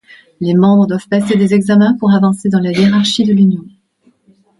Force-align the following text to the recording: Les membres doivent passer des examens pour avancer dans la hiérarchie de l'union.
Les 0.39 0.55
membres 0.55 0.87
doivent 0.87 1.07
passer 1.07 1.37
des 1.37 1.53
examens 1.53 1.95
pour 1.99 2.11
avancer 2.11 2.49
dans 2.49 2.57
la 2.57 2.71
hiérarchie 2.71 3.23
de 3.23 3.33
l'union. 3.33 3.63